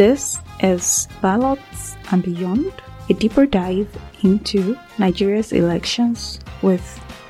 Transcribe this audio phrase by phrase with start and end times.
[0.00, 2.72] This is Ballots and Beyond,
[3.10, 3.86] a deeper dive
[4.22, 6.80] into Nigeria's elections with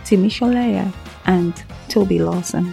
[0.05, 0.31] Timi
[1.27, 1.53] and
[1.89, 2.73] Tobi Lawson.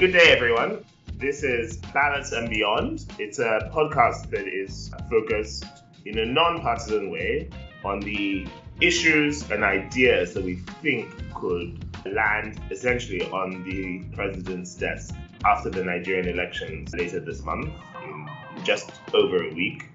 [0.00, 0.84] Good day, everyone.
[1.20, 3.06] This is Ballots and Beyond.
[3.20, 5.66] It's a podcast that is focused
[6.04, 7.48] in a non partisan way
[7.84, 8.48] on the
[8.80, 15.84] issues and ideas that we think could land essentially on the president's desk after the
[15.84, 17.70] Nigerian elections later this month,
[18.02, 18.28] in
[18.64, 19.88] just over a week.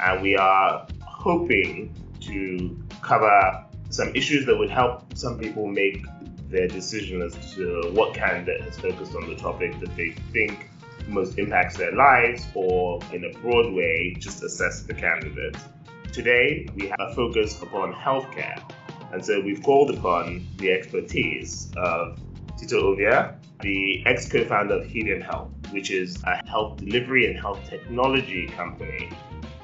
[0.00, 6.04] And we are hoping to cover some issues that would help some people make
[6.48, 10.68] their decision as to what candidate has focused on the topic that they think
[11.08, 15.56] most impacts their lives, or in a broad way, just assess the candidate.
[16.12, 18.62] Today, we have a focus upon healthcare
[19.12, 22.18] and so we've called upon the expertise of
[22.56, 27.38] Tito Ovia, the ex co founder of Helium Health, which is a health delivery and
[27.38, 29.10] health technology company.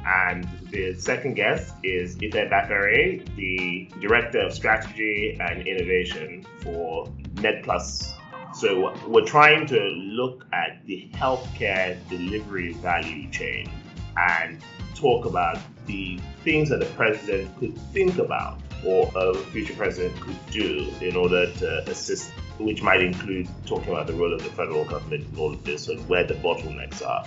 [0.07, 8.15] And the second guest is Ife Bakare, the Director of Strategy and Innovation for MedPlus.
[8.55, 13.71] So we're trying to look at the healthcare delivery value chain
[14.17, 14.61] and
[14.95, 20.47] talk about the things that the president could think about or a future president could
[20.51, 24.85] do in order to assist, which might include talking about the role of the federal
[24.85, 27.25] government in all of this and where the bottlenecks are.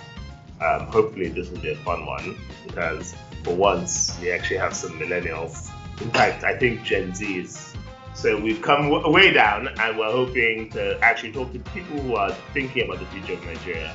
[0.60, 2.36] Um, hopefully, this will be a fun one
[2.66, 5.70] because for once we actually have some millennials.
[6.00, 7.74] In fact, I think Gen Z is.
[8.14, 12.14] So we've come w- way down and we're hoping to actually talk to people who
[12.14, 13.94] are thinking about the future of Nigeria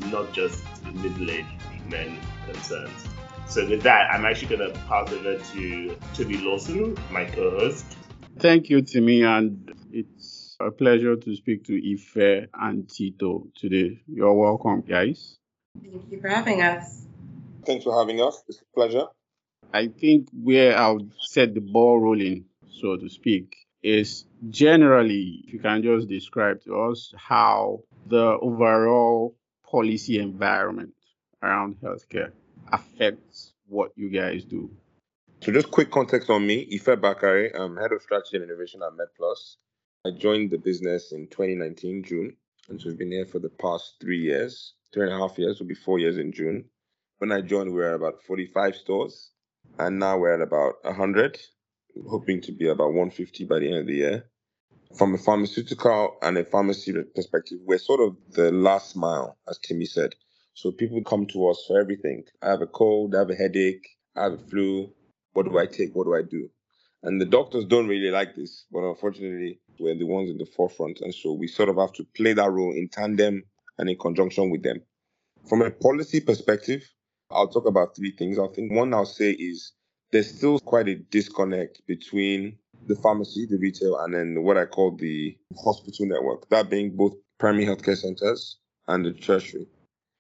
[0.00, 1.46] and not just middle aged
[1.88, 3.06] men concerns.
[3.52, 7.84] So with that, I'm actually going to pass over to Tobi Lawson, my co-host.
[8.38, 14.00] Thank you, Timi, and it's a pleasure to speak to Ife and Tito today.
[14.06, 15.36] You're welcome, guys.
[15.82, 17.04] Thank you for having us.
[17.66, 18.42] Thanks for having us.
[18.48, 19.08] It's a pleasure.
[19.74, 25.58] I think where I'll set the ball rolling, so to speak, is generally, if you
[25.58, 29.36] can just describe to us how the overall
[29.70, 30.94] policy environment
[31.42, 32.32] around healthcare
[32.72, 34.70] affects what you guys do?
[35.40, 36.68] So just quick context on me.
[36.72, 39.56] Ife Bakare, I'm head of strategy and innovation at MedPlus.
[40.04, 42.36] I joined the business in 2019, June,
[42.68, 45.58] and so we've been here for the past three years, three and a half years,
[45.58, 46.66] will be four years in June.
[47.18, 49.30] When I joined, we were at about 45 stores,
[49.78, 51.40] and now we're at about 100,
[52.08, 54.24] hoping to be about 150 by the end of the year.
[54.96, 59.88] From a pharmaceutical and a pharmacy perspective, we're sort of the last mile, as Timi
[59.88, 60.14] said.
[60.54, 62.24] So people come to us for everything.
[62.42, 63.86] I have a cold, I have a headache,
[64.16, 64.92] I have a flu.
[65.32, 65.94] What do I take?
[65.94, 66.48] What do I do?
[67.02, 71.00] And the doctors don't really like this, but unfortunately, we're the ones in the forefront.
[71.00, 73.42] And so we sort of have to play that role in tandem
[73.78, 74.80] and in conjunction with them.
[75.48, 76.88] From a policy perspective,
[77.30, 78.38] I'll talk about three things.
[78.38, 79.72] I think one I'll say is
[80.12, 84.94] there's still quite a disconnect between the pharmacy, the retail, and then what I call
[84.96, 89.66] the hospital network, that being both primary healthcare centers and the tertiary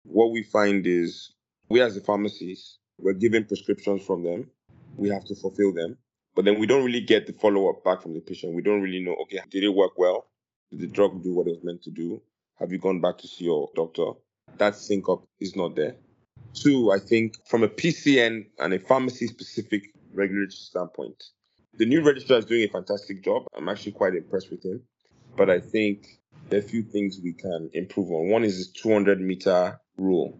[0.09, 1.34] what we find is
[1.70, 4.50] we as the pharmacies, we're given prescriptions from them.
[4.97, 5.97] We have to fulfill them.
[6.36, 8.56] But then we don't really get the follow up back from the patient.
[8.56, 10.28] We don't really know, okay, did it work well?
[10.72, 12.22] Did the drug do what it was meant to do?
[12.59, 14.12] Have you gone back to see your doctor?
[14.58, 15.96] That sync up is not there.
[16.53, 21.24] Two, I think from a PCN and a pharmacy specific regulatory standpoint,
[21.76, 23.44] the new registrar is doing a fantastic job.
[23.56, 24.81] I'm actually quite impressed with him.
[25.38, 26.08] But I think
[26.50, 28.30] there are a few things we can improve on.
[28.30, 30.40] One is this 200 meter rule.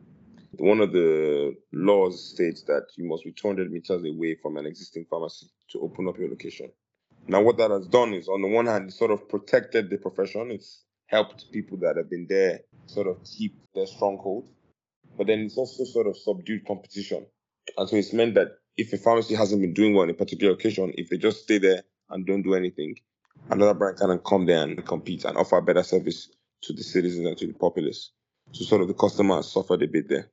[0.58, 5.06] One of the laws states that you must be 200 meters away from an existing
[5.10, 6.72] pharmacy to open up your location.
[7.28, 9.98] Now, what that has done is, on the one hand, it sort of protected the
[9.98, 10.50] profession.
[10.52, 14.50] It's helped people that have been there sort of keep their stronghold.
[15.18, 17.26] But then it's also sort of subdued competition.
[17.78, 20.54] And so it's meant that if a pharmacy hasn't been doing well in a particular
[20.54, 22.96] location, if they just stay there and don't do anything,
[23.50, 26.30] another brand can come there and compete and offer better service
[26.62, 28.12] to the citizens and to the populace.
[28.52, 30.30] So sort of the customer has suffered a bit there.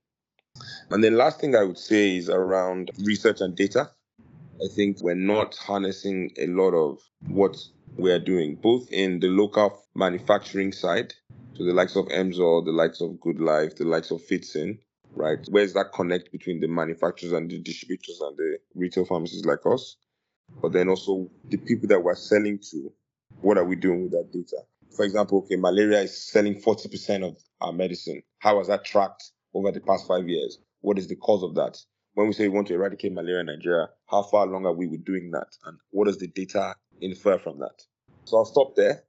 [0.90, 3.90] And then last thing I would say is around research and data.
[4.58, 6.98] I think we're not harnessing a lot of
[7.28, 7.56] what
[7.96, 11.12] we're doing, both in the local manufacturing side,
[11.56, 14.78] so the likes of Emzor, the likes of Good Life, the likes of Fidson,
[15.14, 15.38] right?
[15.48, 19.96] Where's that connect between the manufacturers and the distributors and the retail pharmacies like us?
[20.60, 22.92] But then also the people that we're selling to,
[23.40, 24.62] what are we doing with that data?
[24.94, 28.22] For example, okay, malaria is selling 40% of our medicine.
[28.38, 30.58] How has that tracked over the past five years?
[30.80, 31.78] What is the cause of that?
[32.14, 34.86] When we say we want to eradicate malaria in Nigeria, how far along are we
[34.86, 35.48] with doing that?
[35.66, 37.82] And what does the data infer from that?
[38.24, 39.02] So I'll stop there.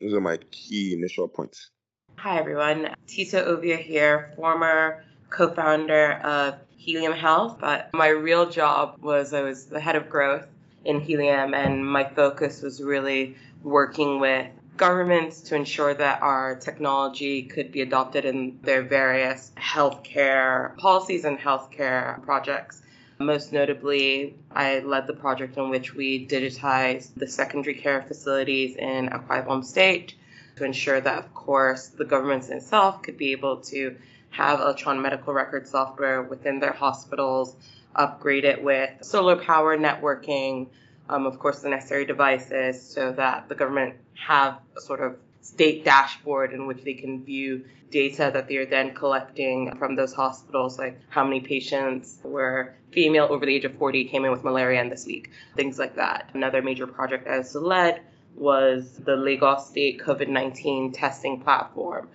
[0.00, 1.70] Those are my key initial points.
[2.18, 2.94] Hi, everyone.
[3.06, 7.58] Tito Ovia here, former co founder of Helium Health.
[7.60, 10.46] But my real job was I was the head of growth
[10.84, 14.46] in Helium, and my focus was really working with
[14.76, 21.38] governments to ensure that our technology could be adopted in their various healthcare policies and
[21.38, 22.82] healthcare projects.
[23.18, 29.10] Most notably, I led the project in which we digitized the secondary care facilities in
[29.10, 30.14] Akwa Ibom State
[30.56, 33.96] to ensure that, of course, the governments itself could be able to
[34.30, 37.54] have electronic medical record software within their hospitals,
[37.94, 40.68] upgrade it with solar power networking,
[41.08, 45.84] um, of course, the necessary devices so that the government have a sort of state
[45.84, 50.78] dashboard in which they can view data that they are then collecting from those hospitals,
[50.78, 54.80] like how many patients were female over the age of 40 came in with malaria
[54.80, 56.30] in this week, things like that.
[56.34, 58.00] Another major project I led
[58.34, 62.08] was the Lagos State COVID 19 testing platform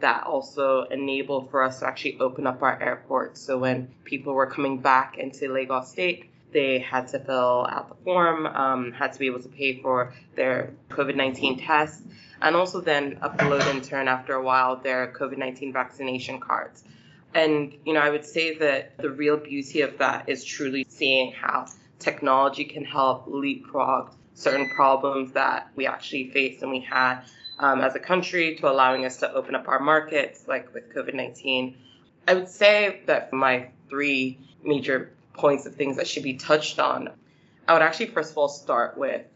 [0.00, 3.40] that also enabled for us to actually open up our airports.
[3.40, 7.96] So when people were coming back into Lagos State, they had to fill out the
[8.04, 12.02] form, um, had to be able to pay for their COVID 19 tests,
[12.40, 16.82] and also then upload in turn after a while their COVID 19 vaccination cards.
[17.34, 21.32] And, you know, I would say that the real beauty of that is truly seeing
[21.32, 21.66] how
[21.98, 27.22] technology can help leapfrog certain problems that we actually faced and we had
[27.58, 31.14] um, as a country to allowing us to open up our markets, like with COVID
[31.14, 31.76] 19.
[32.26, 37.10] I would say that my three major points of things that should be touched on,
[37.68, 39.26] I would actually first of all start with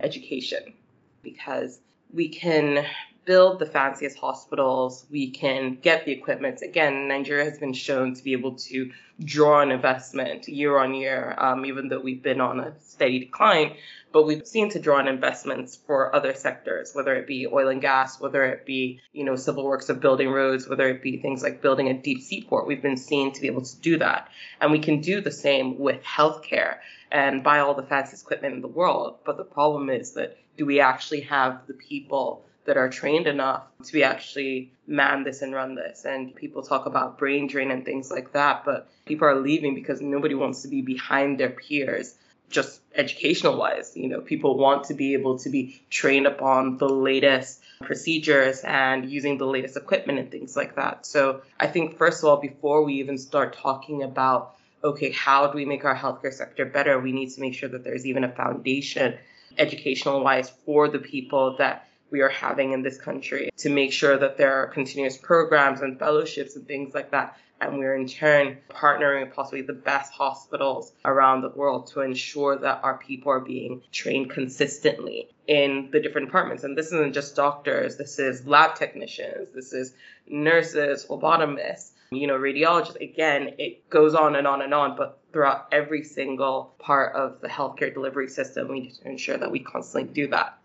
[0.00, 0.74] education
[1.22, 1.80] because
[2.12, 2.86] we can
[3.26, 6.62] build the fanciest hospitals, we can get the equipment.
[6.62, 8.92] Again, Nigeria has been shown to be able to
[9.22, 13.76] draw on investment year on year, um, even though we've been on a steady decline.
[14.12, 17.82] But we've seen to draw on investments for other sectors, whether it be oil and
[17.82, 21.42] gas, whether it be you know civil works of building roads, whether it be things
[21.42, 22.66] like building a deep seaport.
[22.66, 24.28] We've been seen to be able to do that,
[24.60, 26.76] and we can do the same with healthcare
[27.10, 29.18] and buy all the fanciest equipment in the world.
[29.24, 33.64] But the problem is that do we actually have the people that are trained enough
[33.84, 36.04] to be actually man this and run this.
[36.04, 40.00] And people talk about brain drain and things like that, but people are leaving because
[40.00, 42.14] nobody wants to be behind their peers.
[42.48, 46.88] Just educational wise, you know, people want to be able to be trained upon the
[46.88, 51.06] latest procedures and using the latest equipment and things like that.
[51.06, 54.54] So I think, first of all, before we even start talking about,
[54.84, 57.82] okay, how do we make our healthcare sector better, we need to make sure that
[57.82, 59.18] there's even a foundation
[59.58, 64.16] educational wise for the people that we are having in this country to make sure
[64.16, 67.36] that there are continuous programs and fellowships and things like that.
[67.60, 72.58] And we're in turn partnering with possibly the best hospitals around the world to ensure
[72.58, 76.64] that our people are being trained consistently in the different departments.
[76.64, 79.94] And this isn't just doctors, this is lab technicians, this is
[80.28, 83.00] nurses, phlebotomists, you know, radiologists.
[83.00, 87.48] Again, it goes on and on and on, but throughout every single part of the
[87.48, 90.58] healthcare delivery system, we need to ensure that we constantly do that.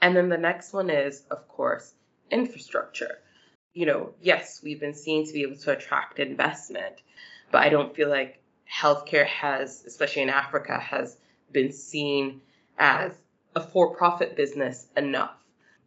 [0.00, 1.94] And then the next one is, of course,
[2.30, 3.18] infrastructure.
[3.74, 7.02] You know, yes, we've been seen to be able to attract investment,
[7.50, 11.16] but I don't feel like healthcare has, especially in Africa, has
[11.52, 12.40] been seen
[12.78, 13.12] as
[13.54, 15.36] a for profit business enough.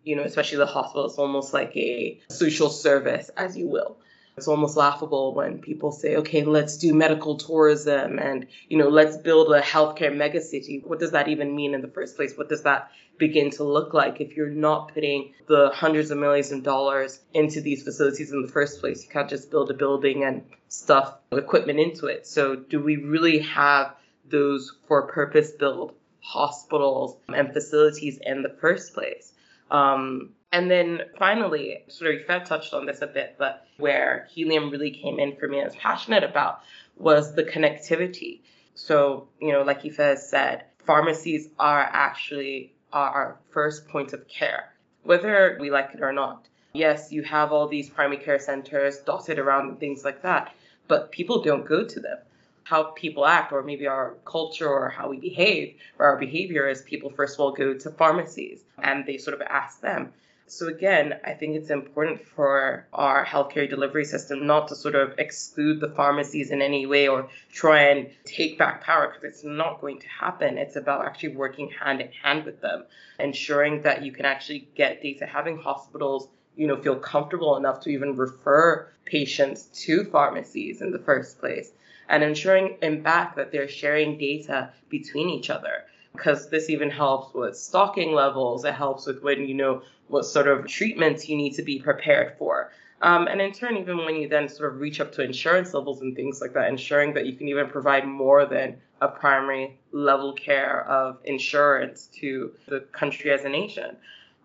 [0.04, 3.98] You know, especially the hospital is almost like a social service, as you will.
[4.40, 9.18] It's almost laughable when people say, okay, let's do medical tourism and, you know, let's
[9.18, 10.82] build a healthcare megacity.
[10.88, 12.38] What does that even mean in the first place?
[12.38, 16.54] What does that begin to look like if you're not putting the hundreds of millions
[16.54, 19.04] of dollars into these facilities in the first place?
[19.04, 22.26] You can't just build a building and stuff equipment into it.
[22.26, 23.94] So, do we really have
[24.30, 29.34] those for purpose built hospitals and facilities in the first place?
[29.70, 34.70] Um, and then finally, sort of Ife touched on this a bit, but where helium
[34.72, 36.62] really came in for me and was passionate about
[36.98, 38.42] was the connectivity.
[38.74, 45.58] So, you know, like Ife said, pharmacies are actually our first point of care, whether
[45.60, 46.48] we like it or not.
[46.74, 50.54] Yes, you have all these primary care centers dotted around and things like that,
[50.88, 52.18] but people don't go to them.
[52.64, 56.84] How people act, or maybe our culture or how we behave, or our behavior is
[56.84, 60.14] people first of all go to pharmacies and they sort of ask them.
[60.52, 65.14] So again, I think it's important for our healthcare delivery system not to sort of
[65.20, 69.80] exclude the pharmacies in any way or try and take back power because it's not
[69.80, 70.58] going to happen.
[70.58, 72.86] It's about actually working hand in hand with them,
[73.20, 77.90] ensuring that you can actually get data, having hospitals you know feel comfortable enough to
[77.90, 81.72] even refer patients to pharmacies in the first place
[82.10, 87.34] and ensuring in back that they're sharing data between each other because this even helps
[87.34, 88.66] with stocking levels.
[88.66, 92.38] It helps with when you know what sort of treatments you need to be prepared
[92.38, 92.72] for.
[93.02, 96.02] Um, and in turn, even when you then sort of reach up to insurance levels
[96.02, 100.34] and things like that, ensuring that you can even provide more than a primary level
[100.34, 103.96] care of insurance to the country as a nation.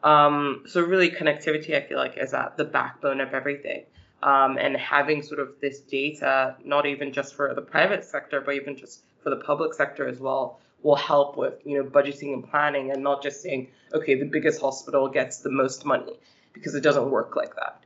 [0.04, 3.85] Um, so really, connectivity, I feel like, is at the backbone of everything.
[4.23, 8.54] Um, and having sort of this data, not even just for the private sector, but
[8.54, 12.48] even just for the public sector as well, will help with you know budgeting and
[12.48, 16.12] planning, and not just saying, okay, the biggest hospital gets the most money,
[16.52, 17.82] because it doesn't work like that.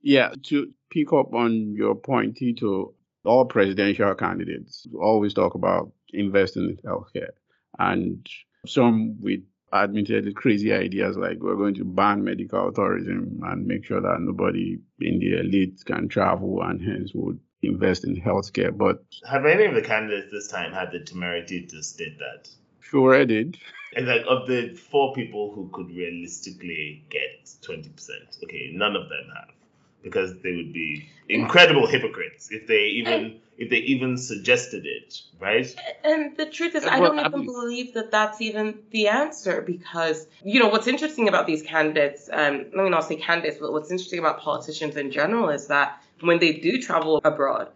[0.00, 6.70] Yeah, to pick up on your point, Tito, all presidential candidates always talk about investing
[6.70, 7.32] in healthcare,
[7.78, 8.26] and
[8.64, 9.40] some with
[9.72, 14.78] admittedly crazy ideas like we're going to ban medical tourism and make sure that nobody
[15.00, 18.76] in the elite can travel and hence would invest in healthcare.
[18.76, 22.48] But have any of the candidates this time had the temerity to state that?
[22.80, 23.58] Sure, I did.
[23.96, 29.08] And like of the four people who could realistically get twenty percent, okay, none of
[29.08, 29.54] them have
[30.02, 35.74] because they would be incredible hypocrites if they even if they even suggested it, right?
[36.04, 40.60] And the truth is, I don't even believe that that's even the answer because you
[40.60, 42.30] know what's interesting about these candidates.
[42.32, 46.00] Um, let me not say candidates, but what's interesting about politicians in general is that
[46.20, 47.68] when they do travel abroad,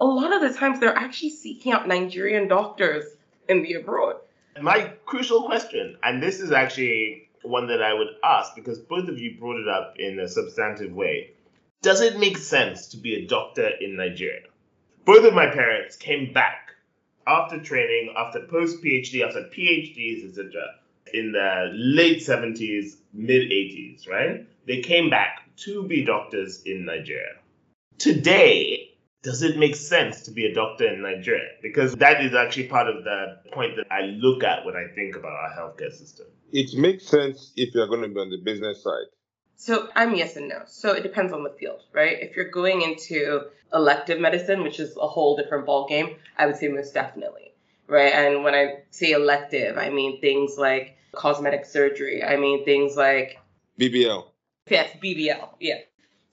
[0.00, 3.04] a lot of the times they're actually seeking out Nigerian doctors
[3.48, 4.16] in the abroad.
[4.60, 9.18] My crucial question, and this is actually one that I would ask because both of
[9.18, 11.33] you brought it up in a substantive way
[11.84, 14.40] does it make sense to be a doctor in Nigeria?
[15.04, 16.70] Both of my parents came back
[17.26, 20.50] after training, after post PhD, after PhDs, etc.,
[21.12, 24.46] in the late 70s, mid 80s, right?
[24.66, 27.34] They came back to be doctors in Nigeria.
[27.98, 31.50] Today, does it make sense to be a doctor in Nigeria?
[31.60, 35.16] Because that is actually part of the point that I look at when I think
[35.16, 36.26] about our healthcare system.
[36.50, 39.08] It makes sense if you're going to be on the business side.
[39.56, 40.62] So I'm yes and no.
[40.66, 42.18] So it depends on the field, right?
[42.20, 43.42] If you're going into
[43.72, 47.54] elective medicine, which is a whole different ball game, I would say most definitely,
[47.86, 48.12] right?
[48.12, 52.22] And when I say elective, I mean things like cosmetic surgery.
[52.22, 53.38] I mean things like
[53.78, 54.26] BBL.
[54.68, 55.48] Yes, BBL.
[55.60, 55.78] Yeah.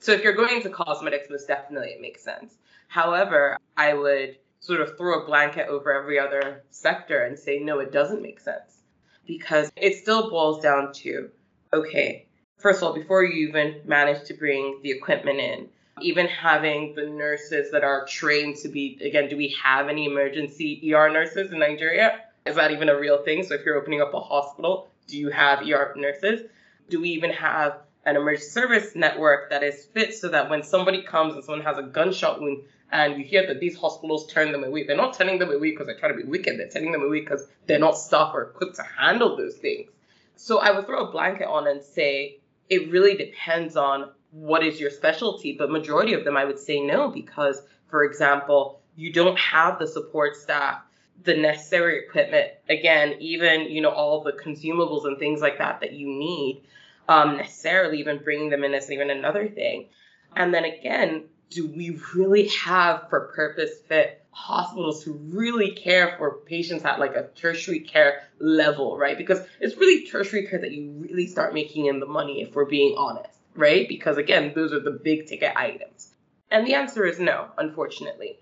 [0.00, 2.54] So if you're going into cosmetics, most definitely it makes sense.
[2.88, 7.78] However, I would sort of throw a blanket over every other sector and say no,
[7.80, 8.82] it doesn't make sense
[9.26, 11.30] because it still boils down to
[11.72, 12.26] okay
[12.62, 15.68] first of all, before you even manage to bring the equipment in,
[16.00, 20.94] even having the nurses that are trained to be, again, do we have any emergency
[20.94, 22.20] ER nurses in Nigeria?
[22.46, 23.42] Is that even a real thing?
[23.42, 26.48] So if you're opening up a hospital, do you have ER nurses?
[26.88, 31.02] Do we even have an emergency service network that is fit so that when somebody
[31.02, 34.64] comes and someone has a gunshot wound and you hear that these hospitals turn them
[34.64, 37.02] away, they're not turning them away because they're trying to be wicked, they're turning them
[37.02, 39.88] away because they're not staffed or equipped to handle those things.
[40.36, 42.38] So I would throw a blanket on and say,
[42.72, 46.80] it really depends on what is your specialty, but majority of them I would say
[46.80, 50.80] no because for example, you don't have the support staff,
[51.24, 55.92] the necessary equipment, again, even you know all the consumables and things like that that
[55.92, 56.64] you need
[57.08, 59.88] um, necessarily even bringing them in is even another thing.
[60.34, 66.38] And then again, do we really have for purpose fit hospitals who really care for
[66.46, 69.16] patients at like a tertiary care level, right?
[69.16, 72.64] Because it's really tertiary care that you really start making in the money if we're
[72.64, 73.86] being honest, right?
[73.88, 76.10] Because again, those are the big ticket items.
[76.50, 78.38] And the answer is no, unfortunately.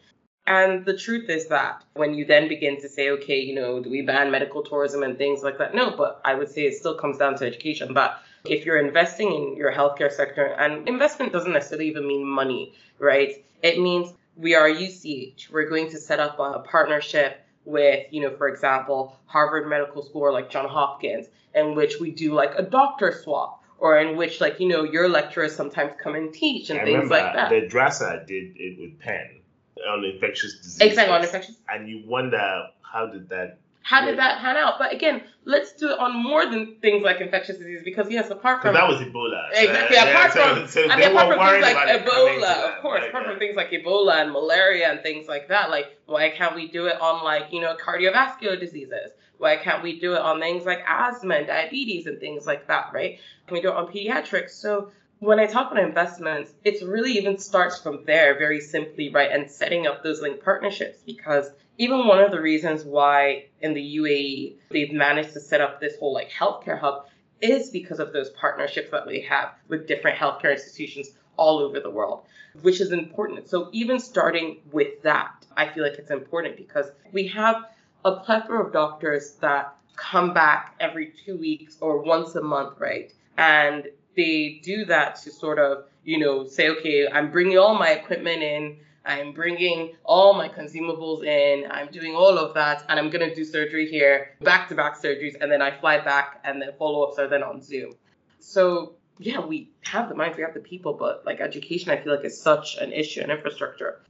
[0.46, 3.90] And the truth is that when you then begin to say, okay, you know, do
[3.90, 5.74] we ban medical tourism and things like that?
[5.74, 7.94] No, but I would say it still comes down to education.
[7.94, 12.74] But if you're investing in your healthcare sector, and investment doesn't necessarily even mean money,
[12.98, 13.44] right?
[13.62, 15.50] It means we are UCH.
[15.50, 20.22] We're going to set up a partnership with, you know, for example, Harvard Medical School
[20.22, 24.40] or like John Hopkins, in which we do like a doctor swap, or in which
[24.40, 27.50] like you know your lecturers sometimes come and teach and I things like that.
[27.50, 29.40] The DRASA did it with Penn
[29.88, 30.80] on infectious disease.
[30.80, 31.56] Exactly on infectious.
[31.68, 34.78] And you wonder how did that how did that pan out?
[34.78, 38.62] But again, let's do it on more than things like infectious disease because yes, apart
[38.62, 39.48] from that was Ebola.
[39.52, 39.96] Exactly.
[39.96, 43.00] Uh, apart yeah, from so, so I mean, apart from things like Ebola, of course,
[43.00, 43.30] right, apart yeah.
[43.30, 46.86] from things like Ebola and malaria and things like that, like why can't we do
[46.86, 49.10] it on like you know cardiovascular diseases?
[49.38, 52.90] Why can't we do it on things like asthma and diabetes and things like that?
[52.92, 53.18] Right?
[53.46, 54.50] Can we do it on pediatrics?
[54.50, 59.30] So when I talk about investments, it's really even starts from there, very simply, right?
[59.30, 63.96] And setting up those link partnerships because even one of the reasons why in the
[63.96, 67.06] UAE they've managed to set up this whole like healthcare hub
[67.40, 71.88] is because of those partnerships that we have with different healthcare institutions all over the
[71.88, 72.26] world,
[72.60, 73.48] which is important.
[73.48, 77.64] So even starting with that, I feel like it's important because we have
[78.04, 83.10] a plethora of doctors that come back every two weeks or once a month, right?
[83.38, 87.92] And they do that to sort of, you know, say, okay, I'm bringing all my
[87.92, 93.10] equipment in, I'm bringing all my consumables in, I'm doing all of that, and I'm
[93.10, 96.60] going to do surgery here, back to back surgeries, and then I fly back, and
[96.60, 97.92] then follow ups are then on Zoom.
[98.40, 102.14] So, yeah, we have the minds, we have the people, but like education, I feel
[102.14, 104.02] like is such an issue and infrastructure.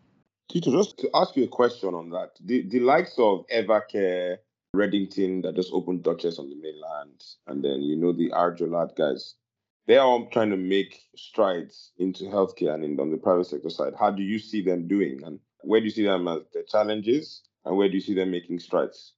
[0.49, 2.30] Tito, just to ask you a question on that.
[2.44, 4.38] The, the likes of Evercare,
[4.75, 9.35] Reddington that just opened Duchess on the mainland, and then you know the Arjolad guys.
[9.90, 13.94] They're all trying to make strides into healthcare and in, on the private sector side.
[13.99, 17.42] How do you see them doing, and where do you see them as the challenges,
[17.64, 19.14] and where do you see them making strides?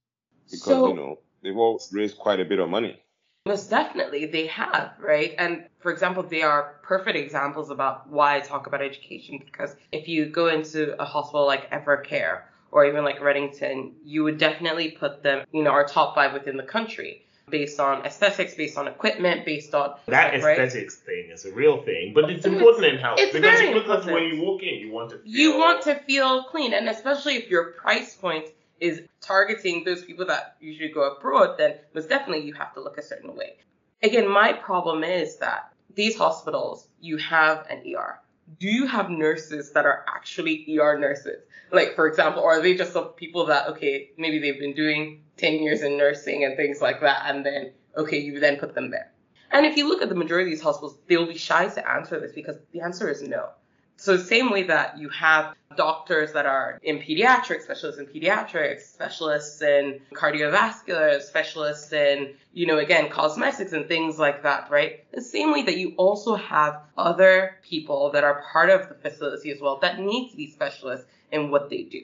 [0.46, 2.98] Because So- you know they've all raised quite a bit of money.
[3.44, 5.34] Most definitely, they have, right?
[5.36, 9.42] And for example, they are perfect examples about why I talk about education.
[9.44, 14.38] Because if you go into a hospital like Evercare or even like Reddington, you would
[14.38, 18.78] definitely put them, you know, our top five within the country based on aesthetics, based
[18.78, 20.58] on equipment, based on That right?
[20.58, 24.06] aesthetics thing is a real thing, but it's important in health it's because, very because
[24.06, 27.34] when you walk in, you want to feel, you want to feel clean and especially
[27.36, 28.48] if your price point
[28.80, 32.98] is targeting those people that usually go abroad then most definitely you have to look
[32.98, 33.56] a certain way.
[34.02, 38.18] Again my problem is that these hospitals you have an er
[38.60, 41.42] do you have nurses that are actually er nurses?
[41.70, 45.21] Like for example or are they just some people that okay maybe they've been doing
[45.36, 48.90] 10 years in nursing and things like that and then okay you then put them
[48.90, 49.10] there
[49.50, 51.90] and if you look at the majority of these hospitals they will be shy to
[51.90, 53.50] answer this because the answer is no
[53.96, 59.62] so same way that you have doctors that are in pediatrics, specialists in pediatrics, specialists
[59.62, 65.04] in cardiovascular, specialists in, you know, again, cosmetics and things like that, right?
[65.12, 69.50] The same way that you also have other people that are part of the facility
[69.52, 72.02] as well that need to be specialists in what they do.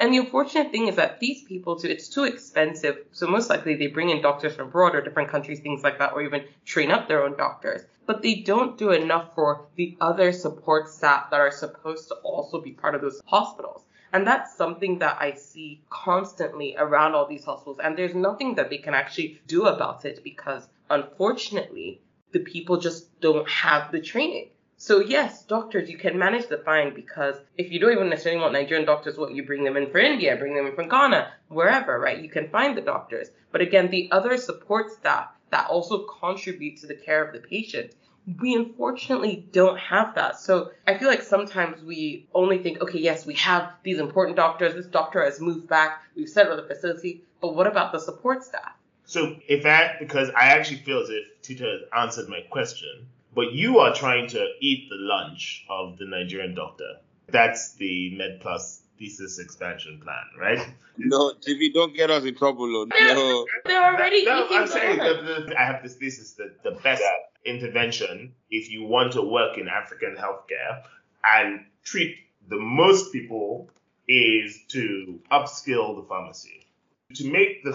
[0.00, 2.98] And the unfortunate thing is that these people too, it's too expensive.
[3.10, 6.12] So most likely they bring in doctors from abroad or different countries, things like that,
[6.12, 7.82] or even train up their own doctors.
[8.06, 12.60] But they don't do enough for the other support staff that are supposed to also
[12.60, 13.84] be part of those hospitals.
[14.12, 17.80] And that's something that I see constantly around all these hospitals.
[17.82, 22.00] And there's nothing that they can actually do about it because unfortunately,
[22.32, 24.50] the people just don't have the training.
[24.80, 28.52] So yes, doctors, you can manage the fine because if you don't even necessarily want
[28.52, 31.98] Nigerian doctors, what you bring them in for India, bring them in from Ghana, wherever,
[31.98, 32.22] right?
[32.22, 33.30] You can find the doctors.
[33.50, 37.92] But again, the other support staff that also contribute to the care of the patient,
[38.40, 40.38] we unfortunately don't have that.
[40.38, 44.74] So I feel like sometimes we only think, okay, yes, we have these important doctors.
[44.74, 46.02] This doctor has moved back.
[46.14, 47.24] We've set up the facility.
[47.40, 48.74] But what about the support staff?
[49.06, 53.08] So if I, because I actually feel as if Tito has answered my question,
[53.38, 56.96] but you are trying to eat the lunch of the Nigerian doctor.
[57.28, 60.66] That's the Med Plus thesis expansion plan, right?
[60.96, 62.64] No, TV, don't get us in trouble.
[62.76, 63.46] oh, No.
[63.64, 65.20] They're already No, eating I'm the saying lunch.
[65.24, 67.00] that the, I have this thesis that the best
[67.44, 70.82] intervention, if you want to work in African healthcare
[71.24, 72.16] and treat
[72.48, 73.70] the most people,
[74.08, 76.66] is to upskill the pharmacy.
[77.14, 77.72] To make the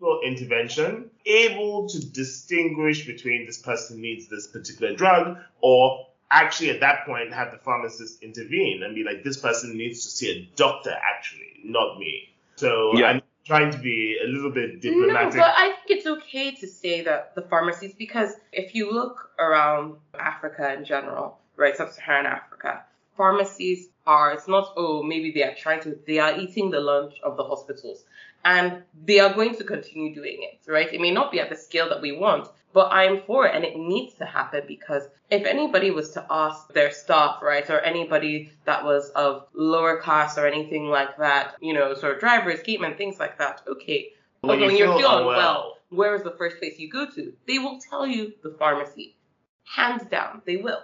[0.00, 6.80] pharmaceutical intervention able to distinguish between this person needs this particular drug or actually at
[6.80, 10.56] that point have the pharmacist intervene and be like, this person needs to see a
[10.56, 12.28] doctor actually, not me.
[12.56, 13.06] So Yeah.
[13.06, 15.08] I'm trying to be a little bit diplomatic.
[15.08, 15.40] No, diplomatic.
[15.40, 19.96] but I think it's okay to say that the pharmacies, because if you look around
[20.18, 22.84] Africa in general, right, sub-Saharan Africa,
[23.16, 27.14] pharmacies are, it's not, oh, maybe they are trying to, they are eating the lunch
[27.24, 28.04] of the hospitals.
[28.44, 30.92] And they are going to continue doing it, right?
[30.92, 33.64] It may not be at the scale that we want, but I'm for it and
[33.64, 38.52] it needs to happen because if anybody was to ask their staff, right, or anybody
[38.64, 42.96] that was of lower class or anything like that, you know, sort of drivers, gatemen,
[42.96, 45.36] things like that, okay, When okay, you when you're feeling unwell.
[45.36, 47.32] well, where is the first place you go to?
[47.46, 49.16] They will tell you the pharmacy.
[49.64, 50.82] Hands down, they will.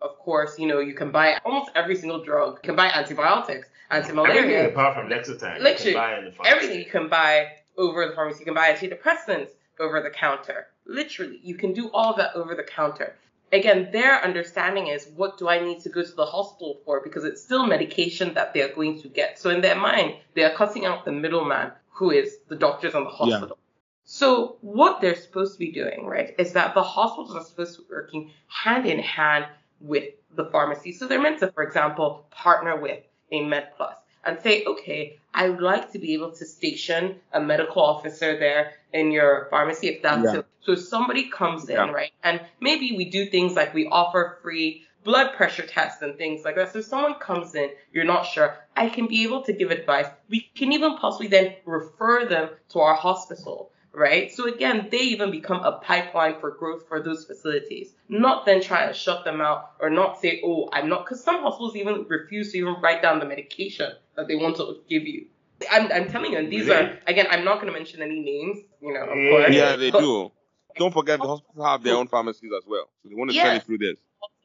[0.00, 2.60] Of course, you know, you can buy almost every single drug.
[2.62, 6.46] You can buy antibiotics, Everything anti-malaria, apart from Lexotan, you Literally, can buy in the
[6.46, 8.40] everything you can buy over the pharmacy.
[8.40, 10.66] You can buy antidepressants over the counter.
[10.86, 13.16] Literally, you can do all of that over the counter.
[13.50, 17.24] Again, their understanding is what do I need to go to the hospital for because
[17.24, 19.38] it's still medication that they are going to get.
[19.38, 23.06] So in their mind, they are cutting out the middleman who is the doctors and
[23.06, 23.58] the hospital.
[23.58, 23.64] Yeah.
[24.04, 27.82] So what they're supposed to be doing, right, is that the hospitals are supposed to
[27.82, 29.46] be working hand in hand
[29.80, 30.92] with the pharmacy.
[30.92, 33.00] So they're meant to, for example, partner with
[33.32, 37.82] a MedPlus and say, okay, I would like to be able to station a medical
[37.82, 40.42] officer there in your pharmacy if that's Yeah.
[40.60, 44.84] So if somebody comes in, right, and maybe we do things like we offer free
[45.04, 46.72] blood pressure tests and things like that.
[46.72, 50.06] So if someone comes in, you're not sure, I can be able to give advice.
[50.28, 54.30] We can even possibly then refer them to our hospital, right?
[54.32, 57.92] So again, they even become a pipeline for growth for those facilities.
[58.08, 61.42] Not then try to shut them out or not say, oh, I'm not, because some
[61.42, 65.26] hospitals even refuse to even write down the medication that they want to give you.
[65.70, 66.86] I'm, I'm telling you, and these Really?
[66.86, 69.30] are, again, I'm not going to mention any names, you know, of Yeah.
[69.30, 69.54] course.
[69.54, 70.32] Yeah, they but do.
[70.76, 72.88] Don't forget the hospitals have their own pharmacies as well.
[73.02, 73.56] So they want to sell Yeah.
[73.56, 73.96] it through this.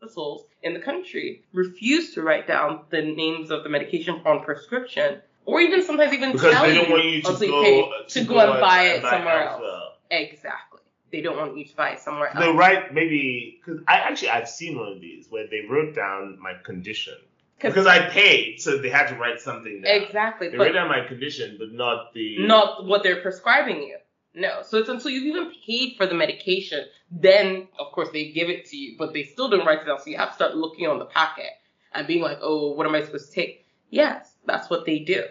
[0.01, 5.21] hospitals in the country refuse to write down the names of the medication on prescription,
[5.45, 8.23] or even sometimes even Because tell they don't you want you to go pay to,
[8.25, 9.63] go, and buy it somewhere else.
[10.12, 10.79] Exactly.
[11.12, 12.39] They don't want you to buy it somewhere else.
[12.39, 16.39] They write maybe because I actually I've seen one of these where they wrote down
[16.41, 17.15] my condition
[17.62, 20.01] because I paid, so they had to write something down.
[20.01, 23.97] exactly, They wrote down my condition, but not the not what they're prescribing you.
[24.36, 24.62] No.
[24.63, 28.65] So it's until you've even paid for the medication, then of course they give it
[28.67, 29.99] to you, but they still don't write it down.
[29.99, 31.51] So you have to start looking on the packet
[31.93, 33.65] and being like, oh, what am I supposed to take?
[33.89, 35.23] Yes, that's what they do.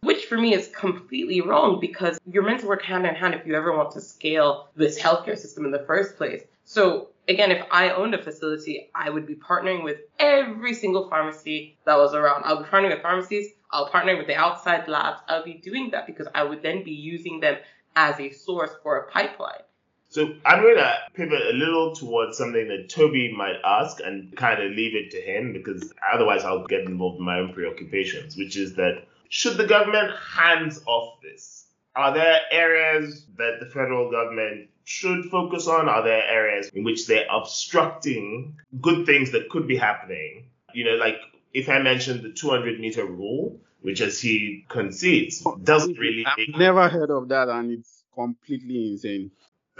[0.00, 3.46] Which for me is completely wrong because you're meant to work hand in hand if
[3.46, 6.42] you ever want to scale this healthcare system in the first place.
[6.64, 11.76] So again, if I owned a facility, I would be partnering with every single pharmacy
[11.84, 12.44] that was around.
[12.44, 13.52] I'll be partnering with pharmacies.
[13.70, 15.20] I'll partner with the outside labs.
[15.28, 17.56] I'll be doing that because I would then be using them
[17.96, 19.62] as a source for a pipeline.
[20.10, 24.62] So I'm going to pivot a little towards something that Tobi might ask and kind
[24.62, 28.56] of leave it to him because otherwise I'll get involved in my own preoccupations, which
[28.56, 31.66] is that should the government hands off this?
[31.94, 35.88] Are there areas that the federal government should focus on?
[35.88, 40.46] Are there areas in which they're obstructing good things that could be happening?
[40.72, 41.16] You know, like
[41.52, 46.88] if I mentioned the 200 meter rule, which as he concedes doesn't really I've never
[46.88, 49.30] heard of that, and it's completely insane.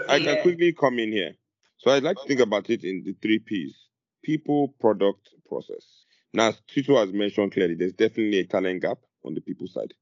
[0.07, 1.35] I can quickly come in here.
[1.77, 3.75] So I'd like to think about it in the three P's
[4.23, 6.03] people, product, process.
[6.33, 9.93] Now, as Tito has mentioned clearly, there's definitely a talent gap on the people side.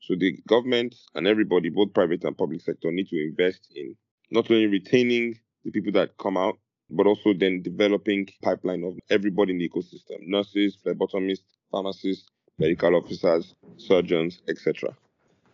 [0.00, 3.96] So the government and everybody, both private and public sector, need to invest in
[4.30, 6.58] not only retaining the people that come out,
[6.90, 13.54] but also then developing pipeline of everybody in the ecosystem nurses, phlebotomists, pharmacists, medical officers,
[13.76, 14.94] surgeons, etc.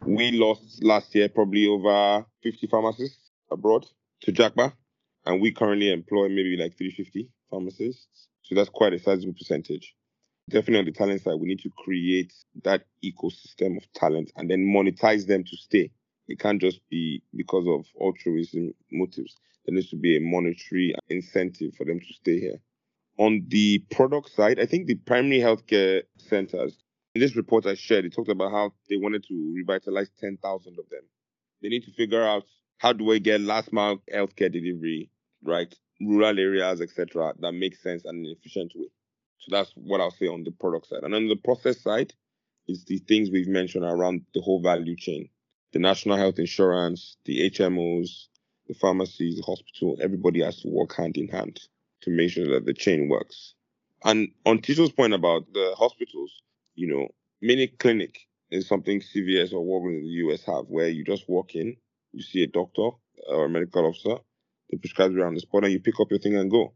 [0.04, 3.19] We lost last year probably over 50 pharmacists
[3.50, 3.86] abroad
[4.22, 4.72] to Jackba,
[5.26, 8.28] and we currently employ maybe like 350 pharmacists.
[8.42, 9.94] So that's quite a sizable percentage.
[10.48, 12.32] Definitely on the talent side, we need to create
[12.64, 15.90] that ecosystem of talent and then monetize them to stay.
[16.26, 19.36] It can't just be because of altruism motives.
[19.66, 22.60] There needs to be a monetary incentive for them to stay here.
[23.18, 26.78] On the product side, I think the primary healthcare centers,
[27.14, 30.88] in this report I shared, it talked about how they wanted to revitalize 10,000 of
[30.88, 31.02] them.
[31.62, 32.44] They need to figure out
[32.80, 35.10] how do I get last mile healthcare delivery,
[35.44, 35.72] right?
[36.00, 38.88] Rural areas, etc., that makes sense and an efficient way.
[39.38, 41.02] So that's what I'll say on the product side.
[41.02, 42.14] And on the process side,
[42.68, 45.28] is the things we've mentioned around the whole value chain.
[45.72, 48.28] The national health insurance, the HMOs,
[48.66, 51.60] the pharmacies, the hospital, everybody has to work hand in hand
[52.02, 53.54] to make sure that the chain works.
[54.04, 56.32] And on Tito's point about the hospitals,
[56.76, 57.08] you know,
[57.42, 61.54] mini clinic is something CVS or Walgreens in the US have where you just walk
[61.54, 61.76] in,
[62.12, 62.90] you see a doctor
[63.29, 64.16] or a medical officer,
[64.70, 66.75] they prescribe you on the spot and you pick up your thing and go.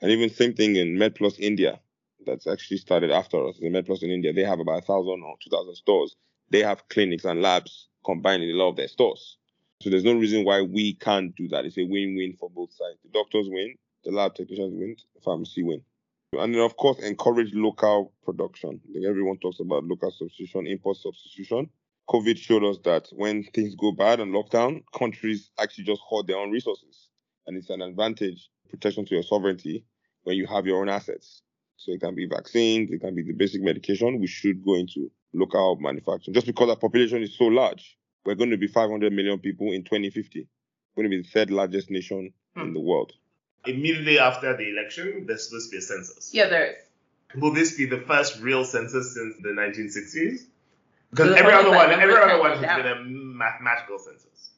[0.00, 1.80] And even same thing in MedPlus India,
[2.26, 3.56] that's actually started after us.
[3.60, 6.16] The MedPlus in India, they have about a thousand or two thousand stores.
[6.50, 9.38] They have clinics and labs combined in a lot of their stores.
[9.80, 11.64] So there's no reason why we can't do that.
[11.64, 12.98] It's a win-win for both sides.
[13.02, 15.82] The doctors win, the lab technicians win, the pharmacy win.
[16.32, 18.80] And then of course encourage local production.
[19.06, 21.70] Everyone talks about local substitution, import substitution.
[22.08, 26.38] COVID showed us that when things go bad and lockdown, countries actually just hoard their
[26.38, 27.08] own resources.
[27.46, 29.84] And it's an advantage, protection to your sovereignty
[30.24, 31.42] when you have your own assets.
[31.76, 34.20] So it can be vaccines, it can be the basic medication.
[34.20, 36.34] We should go into local manufacturing.
[36.34, 39.84] Just because our population is so large, we're going to be 500 million people in
[39.84, 40.48] 2050.
[40.94, 42.86] We're going to be the third largest nation in the hmm.
[42.86, 43.12] world.
[43.66, 46.32] Immediately after the election, there's supposed to be a census.
[46.32, 46.76] Yeah, there is.
[47.40, 50.46] Will this be the first real census since the 1960s?
[51.14, 54.50] Because every other one, every other one has been a mathematical census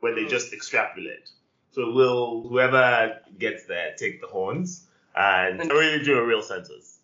[0.00, 0.28] where they Mm.
[0.30, 1.28] just extrapolate.
[1.72, 7.00] So we'll whoever gets there take the horns and And- really do a real census?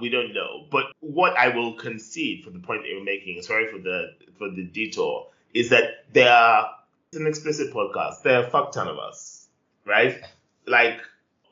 [0.00, 0.66] We don't know.
[0.70, 4.50] But what I will concede for the point that you're making, sorry for the for
[4.50, 6.70] the detour, is that there are
[7.08, 8.22] it's an explicit podcast.
[8.22, 9.48] There are a fuck ton of us,
[9.84, 10.20] right?
[10.66, 11.00] Like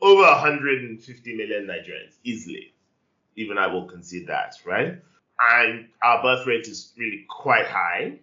[0.00, 2.72] over 150 million Nigerians easily.
[3.36, 4.98] Even I will concede that, right?
[5.38, 8.18] And our birth rate is really quite high.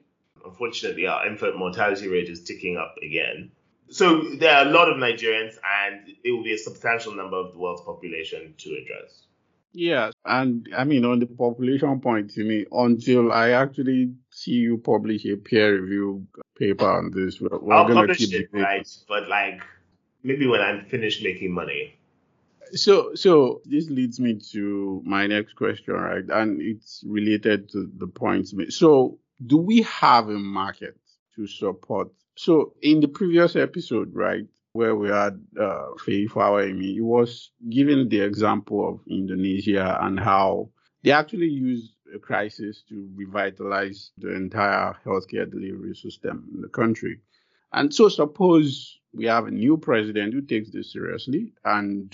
[0.45, 3.51] Unfortunately, our infant mortality rate is ticking up again.
[3.89, 7.51] So there are a lot of Nigerians, and it will be a substantial number of
[7.51, 9.25] the world's population to address.
[9.73, 14.77] Yes, and I mean on the population point you me, until I actually see you
[14.77, 18.87] publish a peer review paper on this, we're, we're I'll gonna publish keep it, right?
[19.07, 19.61] But like
[20.23, 21.97] maybe when I'm finished making money.
[22.73, 26.23] So, so this leads me to my next question, right?
[26.29, 28.73] And it's related to the points made.
[28.73, 30.97] So, do we have a market
[31.35, 32.09] to support?
[32.37, 38.07] So, in the previous episode, right, where we had uh, Feyi Fawehinmi, it was given
[38.07, 40.69] the example of Indonesia and how
[41.03, 47.19] they actually used a crisis to revitalize the entire healthcare delivery system in the country.
[47.73, 52.13] And so, suppose we have a new president who takes this seriously, and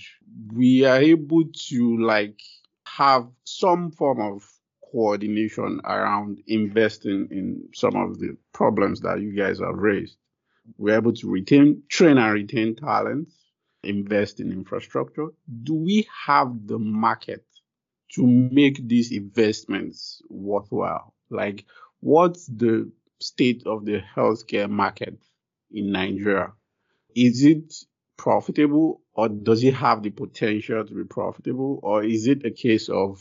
[0.54, 2.40] we are able to like
[2.86, 4.44] have some form of
[4.92, 10.18] coordination around investing in some of the problems that you guys have raised.
[10.78, 13.30] We're able to retain, train and retain talent,
[13.84, 15.28] invest in infrastructure.
[15.64, 17.46] Do we have the market
[18.14, 21.14] to make these investments worthwhile?
[21.30, 21.66] Like,
[22.00, 25.18] what's the state of the healthcare market
[25.72, 26.54] in Nigeria?
[27.16, 27.74] Is it
[28.18, 31.80] profitable or does it have the potential to be profitable?
[31.82, 33.20] Or is it a case of,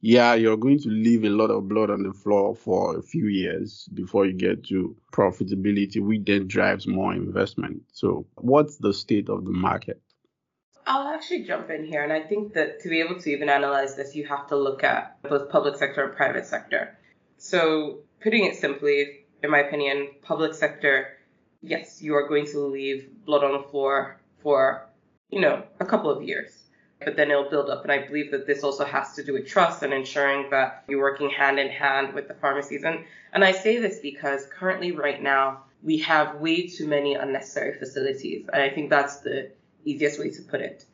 [0.00, 3.26] yeah, you're going to leave a lot of blood on the floor for a few
[3.26, 7.82] years before you get to profitability, which then drives more investment?
[7.92, 10.00] So, what's the state of the market?
[10.86, 13.96] I'll actually jump in here, and I think that to be able to even analyze
[13.96, 16.98] this, you have to look at both public sector and private sector.
[17.36, 21.08] So, putting it simply, in my opinion, public sector,
[21.62, 24.86] yes, you are going to leave blood on the floor for,
[25.30, 26.56] you know, a couple of years.
[27.02, 27.82] But then it'll build up.
[27.82, 31.00] And I believe that this also has to do with trust and ensuring that you're
[31.00, 32.84] working hand in hand with the pharmacies.
[32.84, 37.78] And, and I say this because currently, right now, we have way too many unnecessary
[37.78, 38.46] facilities.
[38.52, 39.50] And I think that's the
[39.86, 40.84] easiest way to put it.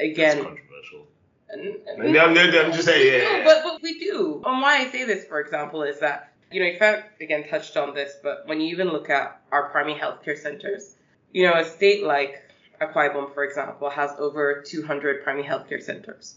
[0.00, 1.06] Again, It's controversial.
[1.50, 4.42] and- No, no, no, I'm just saying, yeah, no, but, but we do.
[4.44, 7.94] And why I say this, for example, is that, you know, Ife again touched on
[7.94, 10.94] this, but when you even look at our primary healthcare centers,
[11.32, 12.42] you know, a state like
[12.80, 16.36] Akwa for example, has over 200 primary healthcare centers.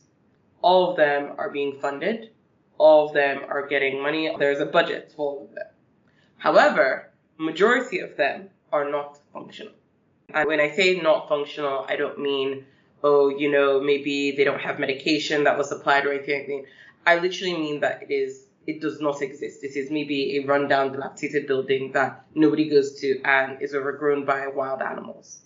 [0.63, 2.31] All of them are being funded.
[2.79, 4.35] All of them are getting money.
[4.37, 5.67] There's a budget for all of them.
[6.37, 9.73] However, majority of them are not functional.
[10.33, 12.65] And when I say not functional, I don't mean,
[13.03, 16.65] oh, you know, maybe they don't have medication that was supplied or anything.
[17.05, 19.63] I literally mean that it is it does not exist.
[19.63, 24.47] It is maybe a rundown, dilapidated building that nobody goes to and is overgrown by
[24.47, 25.39] wild animals.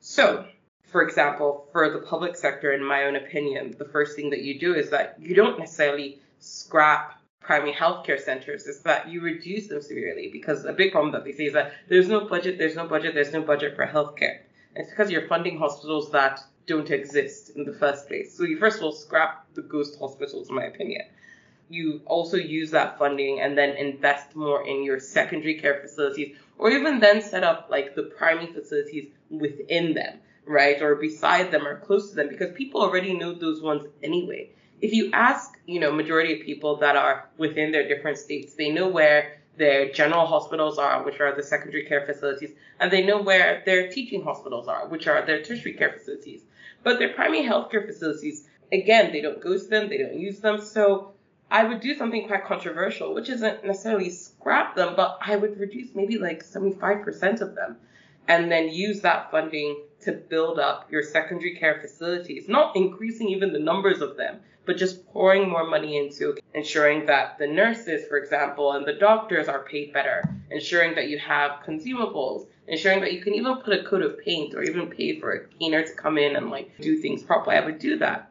[0.00, 0.46] So,
[0.84, 4.60] for example, for the public sector, in my own opinion, the first thing that you
[4.60, 9.80] do is that you don't necessarily scrap primary healthcare centers, is that you reduce them
[9.80, 12.86] severely because a big problem that they say is that there's no budget, there's no
[12.86, 14.40] budget, there's no budget for healthcare.
[14.76, 18.36] It's because you're funding hospitals that don't exist in the first place.
[18.36, 21.06] So you first of all scrap the ghost hospitals, in my opinion.
[21.70, 26.70] You also use that funding and then invest more in your secondary care facilities, or
[26.70, 30.80] even then set up like the primary facilities within them, right?
[30.80, 34.50] Or beside them or close to them, because people already know those ones anyway.
[34.80, 38.70] If you ask, you know, majority of people that are within their different states, they
[38.70, 43.20] know where their general hospitals are, which are the secondary care facilities, and they know
[43.20, 46.42] where their teaching hospitals are, which are their tertiary care facilities.
[46.84, 50.60] But their primary healthcare facilities, again, they don't go to them, they don't use them.
[50.60, 51.12] So
[51.50, 55.94] I would do something quite controversial, which isn't necessarily scrap them, but I would reduce
[55.94, 57.76] maybe like 75% of them
[58.28, 63.52] and then use that funding to build up your secondary care facilities, not increasing even
[63.52, 68.18] the numbers of them, but just pouring more money into ensuring that the nurses, for
[68.18, 73.22] example, and the doctors are paid better, ensuring that you have consumables, ensuring that you
[73.22, 76.18] can even put a coat of paint or even pay for a cleaner to come
[76.18, 77.56] in and like do things properly.
[77.56, 78.27] I would do that.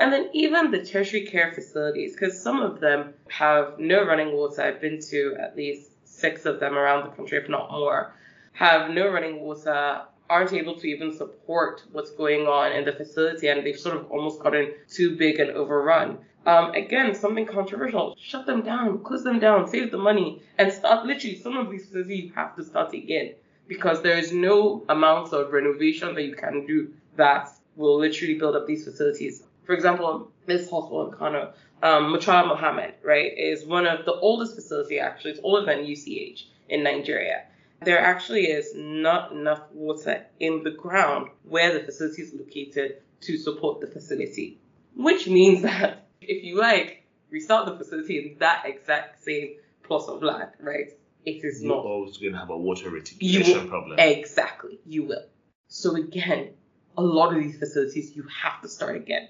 [0.00, 4.62] And then even the tertiary care facilities, because some of them have no running water.
[4.62, 8.14] I've been to at least six of them around the country, if not more,
[8.52, 13.48] have no running water, aren't able to even support what's going on in the facility,
[13.48, 16.16] and they've sort of almost gotten too big and overrun.
[16.46, 18.16] Um, again, something controversial.
[18.18, 21.84] Shut them down, close them down, save the money, and start literally some of these
[21.84, 23.34] facilities you have to start again
[23.68, 28.56] because there is no amount of renovation that you can do that will literally build
[28.56, 29.42] up these facilities.
[29.70, 34.98] For example, this hospital in Kano, um, Mohammed, right, is one of the oldest facility
[34.98, 35.30] actually.
[35.30, 37.44] It's older than UCH in Nigeria.
[37.84, 43.38] There actually is not enough water in the ground where the facility is located to
[43.38, 44.58] support the facility,
[44.96, 49.54] which means that if you like restart the facility in that exact same
[49.84, 50.88] plot of land, right,
[51.24, 54.00] it is You're not always going to have a water reticulation problem.
[54.00, 55.26] Exactly, you will.
[55.68, 56.54] So again,
[56.98, 59.28] a lot of these facilities you have to start again.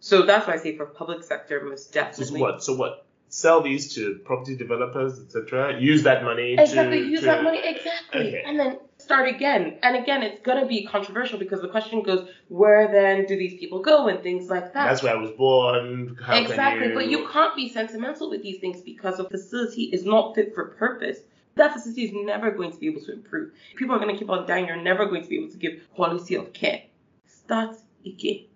[0.00, 2.40] So that's why I say for public sector, most So definitely.
[2.40, 2.62] what?
[2.62, 3.06] So what?
[3.28, 5.78] Sell these to property developers, etc.
[5.80, 8.42] Use that money Exactly, to use to- that money exactly, Okay.
[8.44, 9.78] and then start again.
[9.84, 13.82] And again, it's gonna be controversial because the question goes, where then do these people
[13.82, 14.84] go and things like that.
[14.88, 16.16] That's where I was born.
[16.20, 16.94] How exactly, you...
[16.94, 20.64] but you can't be sentimental with these things because a facility is not fit for
[20.64, 21.18] purpose.
[21.54, 23.52] That facility is never going to be able to improve.
[23.76, 24.66] People are going to keep on dying.
[24.66, 26.82] You're never going to be able to give quality of care.
[27.26, 28.46] Start again.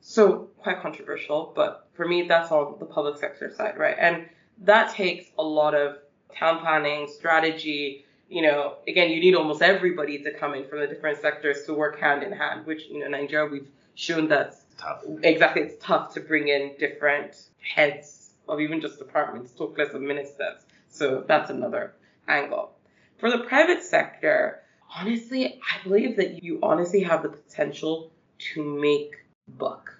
[0.00, 3.96] So quite controversial, but for me, that's on the public sector side, right?
[3.98, 4.28] And
[4.62, 5.98] that takes a lot of
[6.34, 8.04] town planning, strategy.
[8.28, 11.74] You know, again, you need almost everybody to come in from the different sectors to
[11.74, 15.04] work hand in hand, which you know, Nigeria, we've shown that's tough.
[15.22, 20.00] exactly it's tough to bring in different heads of even just departments, talk less of
[20.00, 20.62] ministers.
[20.88, 21.94] So that's another
[22.26, 22.72] angle.
[23.18, 24.62] For the private sector,
[24.96, 28.10] honestly, I believe that you honestly have the potential
[28.54, 29.16] to make
[29.58, 29.94] buck,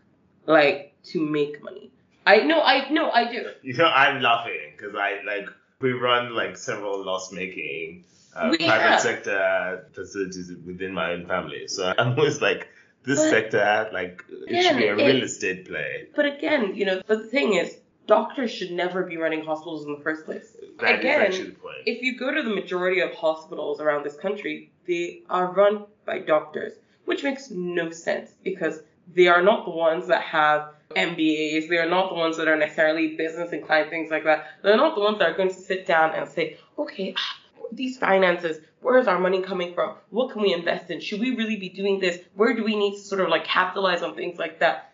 [0.47, 1.91] like to make money.
[2.27, 3.47] I know, I know, I do.
[3.63, 5.47] You know, I'm laughing because I like
[5.81, 8.05] we run like several loss-making
[8.35, 9.01] uh, private have.
[9.01, 11.69] sector facilities within my own family.
[11.69, 12.69] So I'm always like,
[13.05, 16.07] this But- sector, like, it should be a real it- estate play.
[16.17, 17.77] But again, you know, but the thing is,
[18.07, 20.57] doctors should never be running hospitals in the first place.
[20.81, 21.77] That is again, actually the point.
[21.87, 26.19] if you go to the majority of hospitals around this country, they are run by
[26.21, 26.73] doctors,
[27.05, 28.81] which makes no sense because
[29.12, 31.69] they are not the ones that have MBAs.
[31.69, 34.47] They are not the ones that are necessarily business inclined, things like that.
[34.62, 37.37] They're not the ones that are going to sit down and say, okay, ah,
[37.73, 39.97] these finances, where is our money coming from?
[40.11, 41.01] What can we invest in?
[41.01, 42.19] Should we really be doing this?
[42.35, 44.93] Where do we need to sort of like capitalize on things like that?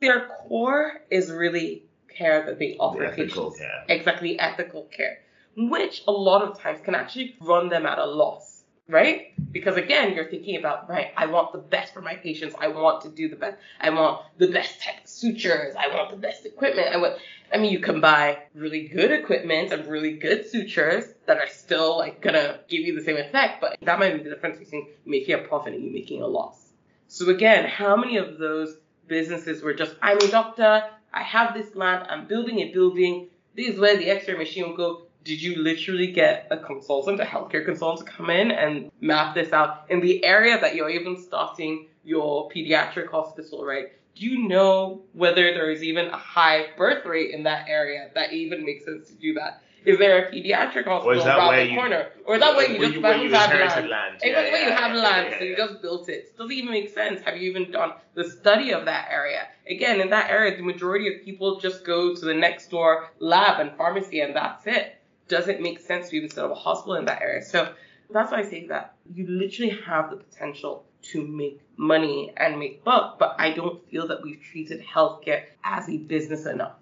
[0.00, 3.84] Their core is really care that they offer The ethical patients care.
[3.88, 5.18] exactly ethical care,
[5.56, 8.49] which a lot of times can actually run them at a loss,
[8.90, 9.32] right?
[9.52, 12.54] Because again, you're thinking about, right, I want the best for my patients.
[12.58, 13.56] I want to do the best.
[13.80, 15.74] I want the best type of sutures.
[15.76, 16.88] I want the best equipment.
[16.92, 17.16] I want,
[17.52, 21.98] I mean, you can buy really good equipment and really good sutures that are still
[21.98, 25.34] like gonna give you the same effect, but that might be the difference between making
[25.34, 26.68] a profit and you making a loss.
[27.08, 28.76] So again, how many of those
[29.08, 33.68] businesses were just, I'm a doctor, I have this land, I'm building a building, this
[33.74, 35.02] is where the X-ray machine will go.
[35.24, 39.52] Did you literally get a consultant, a healthcare consultant to come in and map this
[39.52, 43.92] out in the area that you're even starting your pediatric hospital, right?
[44.16, 48.32] Do you know whether there is even a high birth rate in that area that
[48.32, 49.62] even makes sense to do that?
[49.84, 52.08] Is there a pediatric hospital around the you- corner?
[52.26, 53.88] Or is that where you just you- you have land?
[53.88, 54.16] land.
[54.16, 55.56] Exactly Yeah, where you yeah, have yeah, land, yeah, so you yeah.
[55.56, 56.36] just built it.
[56.36, 57.22] Doesn't even make sense.
[57.22, 59.48] Have you even done the study of that area?
[59.66, 63.60] Again, in that area, the majority of people just go to the next door lab
[63.60, 64.96] and pharmacy, and that's it.
[65.30, 67.42] Doesn't make sense to even set up a hospital in that area.
[67.42, 67.72] So
[68.10, 72.82] that's why I say that you literally have the potential to make money and make
[72.82, 76.72] buck, but I don't feel that we've treated healthcare as a business enough.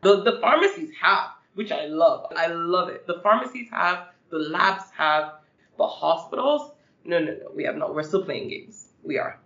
[0.00, 2.32] The, the pharmacies have, which I love.
[2.36, 3.06] I love it.
[3.06, 5.34] The pharmacies have, the labs have,
[5.78, 6.72] but hospitals,
[7.04, 7.94] no, no, no, we have not.
[7.94, 8.88] We're still playing games.
[9.04, 9.38] We are.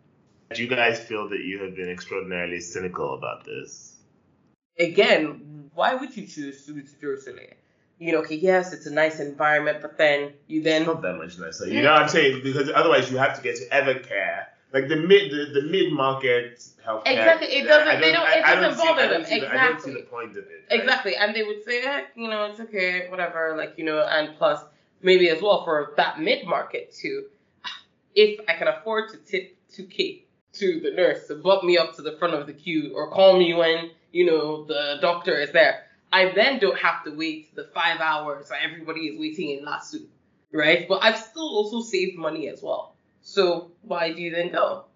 [0.55, 3.97] Do you guys feel that you have been extraordinarily cynical about this?
[4.79, 7.47] Again, why would you choose to to Jerusalem?
[7.99, 11.17] You know, okay, yes, it's a nice environment, but then you then It's not that
[11.17, 11.67] much nicer.
[11.67, 12.43] You know what I'm saying?
[12.43, 14.45] Because otherwise you have to get to Evercare.
[14.73, 17.07] Like the mid the, the mid market healthcare.
[17.07, 19.25] Exactly, it doesn't- they don't- it doesn't bother them.
[19.25, 19.95] see the- I don't see Exactly.
[19.95, 20.65] the point of it.
[20.71, 20.81] right?
[20.81, 24.37] Exactly, and they would say, eh, you know, it's okay, whatever, like, you know, and
[24.37, 24.61] plus,
[25.01, 27.27] maybe as well for that mid market too,
[28.15, 32.03] if I can afford to tip 2K to the nurse to bump me up to
[32.03, 35.86] the front of the queue or call me when, you know, the doctor is there,
[36.17, 39.99] I then don't have to wait the five hours that everybody is waiting in Lasso,
[40.51, 40.89] right?
[40.89, 42.97] But I've still also saved money as well.
[43.21, 44.87] So why do you then go?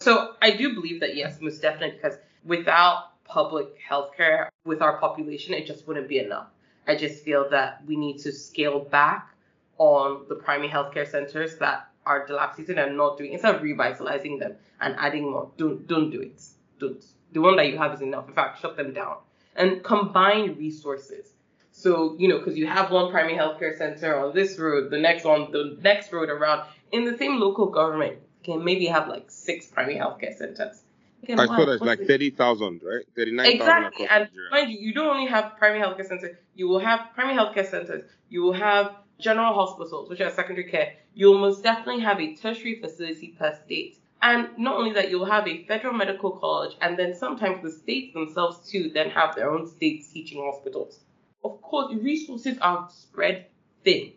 [0.00, 5.54] So I do believe that yes, most definitely, because without public healthcare with our population,
[5.54, 6.48] it just wouldn't be enough.
[6.86, 9.34] I just feel that we need to scale back
[9.78, 14.56] on the primary healthcare centers that are dilapidated and not doing instead of revitalizing them
[14.82, 15.50] and adding more.
[15.56, 16.42] Don't don't do it.
[16.78, 17.02] Don't.
[17.32, 18.28] The one that you have is enough.
[18.28, 19.16] In fact, shut them down
[19.58, 21.32] and combine resources.
[21.72, 25.24] So you know, because you have one primary healthcare center on this road, the next
[25.24, 29.30] one, the next road around in the same local government you can maybe have like
[29.30, 30.82] six primary healthcare centers.
[31.22, 31.56] Again, I why?
[31.56, 33.04] saw that's like 30,000, right?
[33.16, 34.50] 39,000 Exactly, and Nigeria.
[34.50, 36.36] mind you, you don't only have primary healthcare centers.
[36.54, 38.08] You will have primary healthcare centers.
[38.28, 40.94] You will have general hospitals, which are secondary care.
[41.14, 43.98] You will most definitely have a tertiary facility per state.
[44.20, 48.14] And not only that, you'll have a federal medical college, and then sometimes the states
[48.14, 51.00] themselves too then have their own state teaching hospitals.
[51.44, 53.46] Of course, resources are spread
[53.84, 54.12] thin.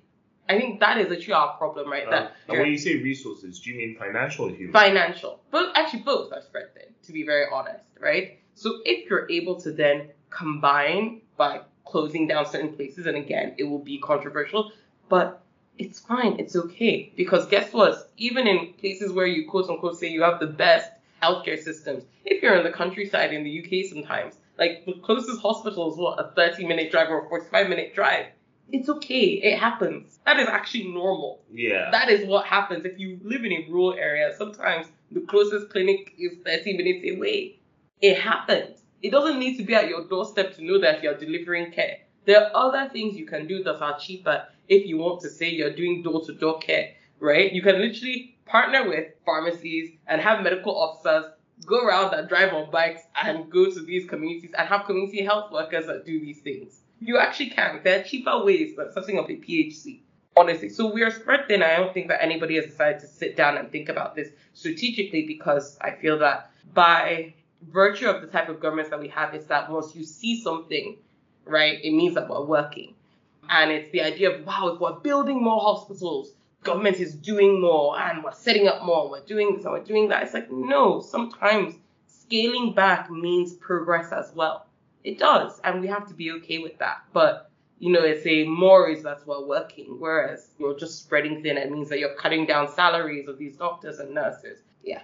[0.50, 2.08] I think that is actually our problem, right?
[2.08, 4.74] Uh, that and when you say resources, do you mean financial or human?
[4.74, 5.40] financial.
[5.52, 8.40] But actually, both are spread thin, to be very honest, right?
[8.56, 13.66] So if you're able to then combine by closing down certain places, and again, it
[13.66, 14.72] will be controversial,
[15.10, 15.44] but
[15.82, 17.12] it's fine, it's okay.
[17.16, 18.12] Because guess what?
[18.18, 20.90] Even in places where you quote unquote say you have the best
[21.22, 25.92] healthcare systems, if you're in the countryside in the UK sometimes, like the closest hospital
[25.92, 28.28] is what, a 30 minute drive or a 45 minute drive.
[28.72, 30.20] It's okay, it happens.
[30.26, 31.42] That is actually normal.
[31.52, 31.90] Yeah.
[31.92, 34.34] That is what happens if you live in a rural area.
[34.38, 37.60] Sometimes the closest clinic is 30 minutes away.
[38.02, 38.78] It happens.
[39.02, 41.98] It doesn't need to be at your doorstep to know that you're delivering care.
[42.26, 45.50] There are other things you can do that are cheaper if you want to say
[45.50, 47.52] you're doing door to door care, right?
[47.52, 51.32] You can literally partner with pharmacies and have medical officers
[51.66, 55.52] go around and drive on bikes and go to these communities and have community health
[55.52, 56.82] workers that do these things.
[57.00, 57.82] You actually can.
[57.84, 60.02] There are cheaper ways than setting up a PHC.
[60.38, 60.70] Honestly.
[60.70, 61.62] So we are spread thin.
[61.62, 65.26] I don't think that anybody has decided to sit down and think about this strategically
[65.28, 67.34] because I feel that by
[67.70, 70.98] virtue of the type of governments that we have is that once you see something,
[71.46, 72.94] right, it means that we're working.
[73.50, 76.34] And it's the idea of, wow, if we're building more hospitals,
[76.64, 80.10] government is doing more and we're setting up more, we're doing this and we're doing
[80.10, 80.24] that.
[80.24, 81.76] It's like, no, sometimes
[82.08, 84.68] scaling back means progress as well.
[85.04, 85.60] It does.
[85.64, 87.04] And we have to be okay with that.
[87.12, 89.98] But, you know, it's a more is that's we're working.
[90.00, 94.00] Whereas you're just spreading thin, it means that you're cutting down salaries of these doctors
[94.00, 94.60] and nurses.
[94.84, 95.02] Yeah.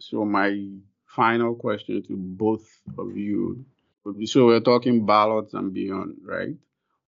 [0.00, 0.68] So my
[1.04, 2.66] final question to both
[2.98, 3.64] of you
[4.24, 6.54] so we're talking ballots and beyond, right?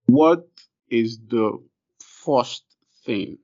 [0.07, 0.47] What
[0.89, 1.59] is the
[1.99, 2.63] first
[3.05, 3.37] thing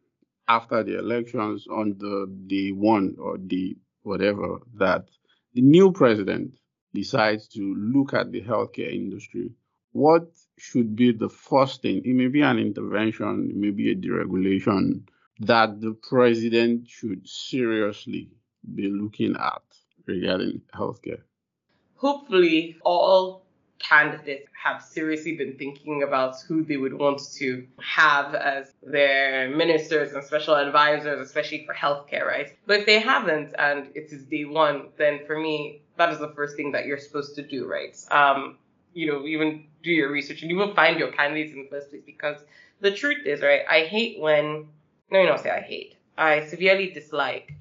[0.47, 5.05] after the elections on the day one or the whatever that
[5.53, 6.51] the new president
[6.93, 9.51] decides to look at the healthcare industry?
[9.93, 12.01] What should be the first thing?
[12.05, 15.03] It may be an intervention, it may be a deregulation
[15.39, 18.29] that the president should seriously
[18.75, 19.61] be looking at
[20.05, 21.23] regarding healthcare?
[22.01, 23.43] Hopefully, all
[23.77, 30.11] candidates have seriously been thinking about who they would want to have as their ministers
[30.13, 32.57] and special advisors, especially for healthcare, right?
[32.65, 36.29] But if they haven't and it is day one, then for me, that is the
[36.29, 37.95] first thing that you're supposed to do, right?
[38.09, 38.57] Um,
[38.95, 42.01] you know, even do your research and even find your candidates in the first place
[42.03, 42.37] because
[42.79, 44.69] the truth is, right, I hate when,
[45.11, 45.97] no, you don't say I hate.
[46.17, 47.53] I severely dislike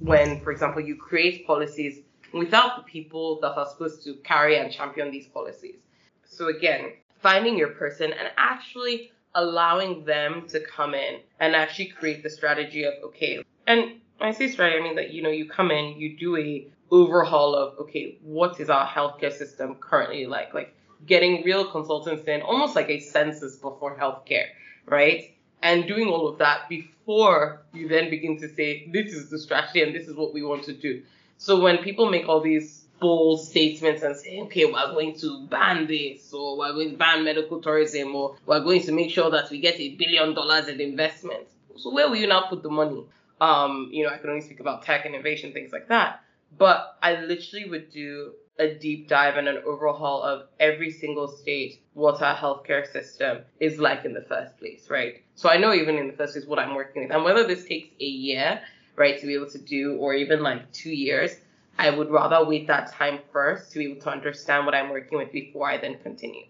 [0.00, 2.00] when, for example, you create policies
[2.32, 5.76] without the people that are supposed to carry and champion these policies.
[6.24, 12.22] So again, finding your person and actually allowing them to come in and actually create
[12.22, 15.70] the strategy of okay, and I say strategy, I mean that you know you come
[15.70, 20.54] in, you do a overhaul of okay, what is our healthcare system currently like?
[20.54, 20.74] Like
[21.06, 24.46] getting real consultants in, almost like a census before healthcare,
[24.86, 25.34] right?
[25.62, 29.82] And doing all of that before you then begin to say this is the strategy
[29.82, 31.02] and this is what we want to do.
[31.38, 35.86] So when people make all these bold statements and say, okay, we're going to ban
[35.86, 39.48] this, or we're going to ban medical tourism, or we're going to make sure that
[39.50, 41.46] we get a billion dollars in investment.
[41.76, 43.04] So where will you now put the money?
[43.40, 46.20] Um, you know, I can only speak about tech innovation, things like that.
[46.56, 51.80] But I literally would do a deep dive and an overhaul of every single state
[51.94, 55.22] what our healthcare system is like in the first place, right?
[55.36, 57.12] So I know even in the first place what I'm working with.
[57.12, 58.60] And whether this takes a year
[58.98, 61.32] right, to be able to do, or even like two years,
[61.78, 65.18] I would rather wait that time first to be able to understand what I'm working
[65.18, 66.44] with before I then continue.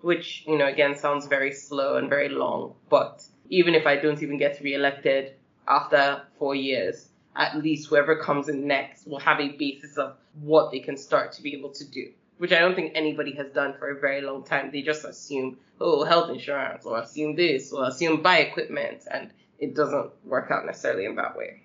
[0.00, 4.22] Which, you know, again sounds very slow and very long, but even if I don't
[4.22, 5.34] even get reelected
[5.66, 10.70] after four years, at least whoever comes in next will have a basis of what
[10.70, 12.10] they can start to be able to do.
[12.38, 14.70] Which I don't think anybody has done for a very long time.
[14.70, 19.74] They just assume, oh, health insurance, or assume this, or assume buy equipment, and it
[19.74, 21.62] doesn't work out necessarily in that way.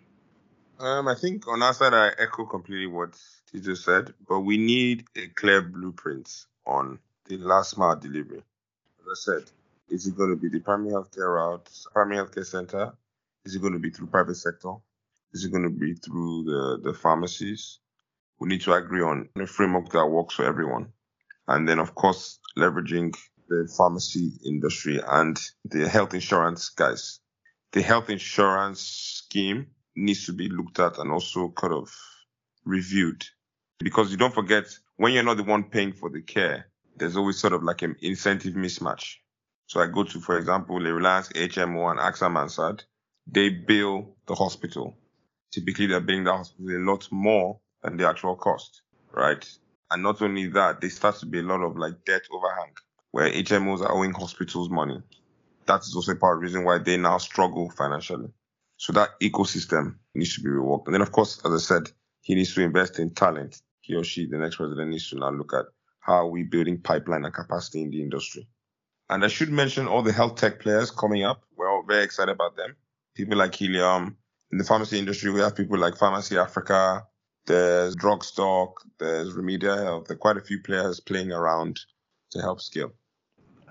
[0.79, 3.17] Um, I think on our side, I echo completely what
[3.51, 8.43] Tito said, but we need a clear blueprint on the last mile delivery.
[8.99, 9.51] As I said,
[9.89, 12.93] is it going to be the primary healthcare route, primary healthcare center?
[13.45, 14.73] Is it going to be through private sector?
[15.33, 17.79] Is it going to be through the, the pharmacies?
[18.39, 20.93] We need to agree on a framework that works for everyone.
[21.47, 23.15] And then, of course, leveraging
[23.49, 27.19] the pharmacy industry and the health insurance guys.
[27.73, 31.93] The health insurance scheme needs to be looked at and also kind of
[32.65, 33.23] reviewed.
[33.79, 34.65] Because you don't forget,
[34.97, 37.95] when you're not the one paying for the care, there's always sort of like an
[38.01, 39.15] incentive mismatch.
[39.67, 42.83] So I go to, for example, the Reliance HMO and AXA Mansard.
[43.25, 44.97] They bill the hospital.
[45.51, 48.81] Typically, they're billing the hospital a lot more than the actual cost,
[49.11, 49.47] right?
[49.89, 52.73] And not only that, there starts to be a lot of like debt overhang
[53.11, 55.01] where HMOs are owing hospitals money.
[55.67, 58.29] That is also part of the reason why they now struggle financially.
[58.83, 60.87] So that ecosystem needs to be reworked.
[60.87, 63.61] And then, of course, as I said, he needs to invest in talent.
[63.79, 65.67] he or she, the next president, needs to now look at
[66.01, 68.45] how are we building pipeline and capacity in the industry.
[69.09, 71.45] And I should mention all the health tech players coming up.
[71.55, 72.75] We're all very excited about them.
[73.15, 74.17] People like Helium.
[74.51, 77.05] In the pharmacy industry, we have people like Pharmacy Africa.
[77.45, 78.73] There's DrugStoc.
[78.99, 80.07] There's Remedial Health.
[80.09, 81.79] There are quite a few players playing around
[82.31, 82.91] to help scale.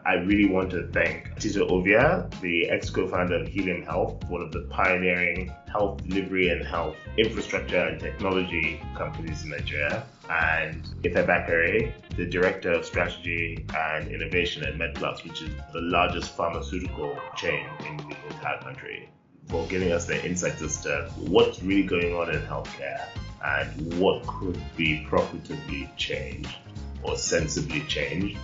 [0.05, 4.43] I really want to thank Tito Ovia, the ex co founder of Helium Health, one
[4.43, 11.25] of the pioneering health delivery and health infrastructure and technology companies in Nigeria, and Ife
[11.27, 17.65] Bakare, the director of strategy and innovation at MedPlus, which is the largest pharmaceutical chain
[17.87, 19.09] in the entire country,
[19.49, 23.07] for giving us the insights as to what's really going on in healthcare
[23.45, 26.57] and what could be profitably changed
[27.03, 28.39] or sensibly changed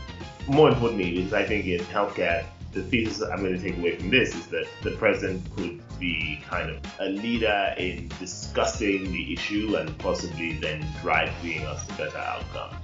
[0.49, 4.11] more importantly, is I think in healthcare, the thesis I'm going to take away from
[4.11, 9.77] this is that the president could be kind of a leader in discussing the issue
[9.77, 12.77] and possibly then driving us to better outcomes.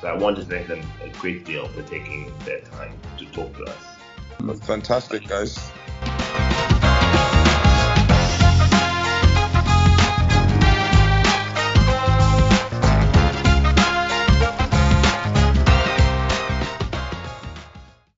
[0.00, 3.54] So I want to thank them a great deal for taking their time to talk
[3.56, 4.60] to us.
[4.64, 5.70] Fantastic, guys.